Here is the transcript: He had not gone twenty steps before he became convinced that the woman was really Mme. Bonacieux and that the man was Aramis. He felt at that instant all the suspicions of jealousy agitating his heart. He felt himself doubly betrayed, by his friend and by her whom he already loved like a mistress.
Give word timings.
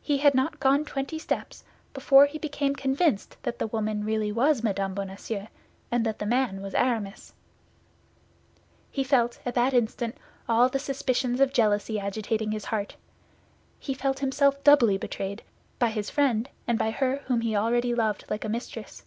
He 0.00 0.16
had 0.16 0.34
not 0.34 0.60
gone 0.60 0.82
twenty 0.82 1.18
steps 1.18 1.62
before 1.92 2.24
he 2.24 2.38
became 2.38 2.74
convinced 2.74 3.36
that 3.42 3.58
the 3.58 3.66
woman 3.66 3.98
was 3.98 4.06
really 4.06 4.32
Mme. 4.32 4.94
Bonacieux 4.94 5.48
and 5.90 6.06
that 6.06 6.18
the 6.20 6.24
man 6.24 6.62
was 6.62 6.72
Aramis. 6.74 7.34
He 8.90 9.04
felt 9.04 9.40
at 9.44 9.54
that 9.54 9.74
instant 9.74 10.16
all 10.48 10.70
the 10.70 10.78
suspicions 10.78 11.38
of 11.38 11.52
jealousy 11.52 12.00
agitating 12.00 12.52
his 12.52 12.64
heart. 12.64 12.96
He 13.78 13.92
felt 13.92 14.20
himself 14.20 14.64
doubly 14.64 14.96
betrayed, 14.96 15.42
by 15.78 15.90
his 15.90 16.08
friend 16.08 16.48
and 16.66 16.78
by 16.78 16.90
her 16.90 17.16
whom 17.26 17.42
he 17.42 17.54
already 17.54 17.94
loved 17.94 18.24
like 18.30 18.46
a 18.46 18.48
mistress. 18.48 19.04